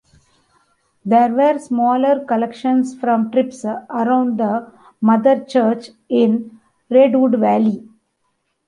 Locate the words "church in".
5.45-6.59